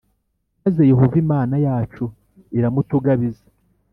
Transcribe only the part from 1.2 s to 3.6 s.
Imana yacu iramutugabiza,